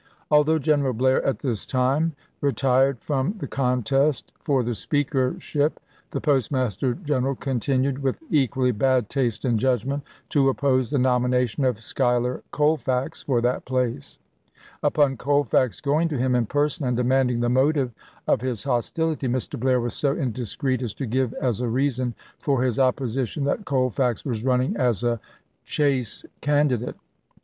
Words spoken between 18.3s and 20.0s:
his hostility, Mr. Blair was